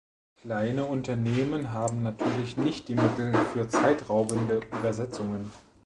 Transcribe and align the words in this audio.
Kleine 0.41 0.85
Unternehmen 0.85 1.73
haben 1.73 2.01
natürlich 2.01 2.57
nicht 2.57 2.87
die 2.87 2.95
Mittel 2.95 3.35
für 3.53 3.69
zeitraubende 3.69 4.59
Übersetzungen. 4.79 5.51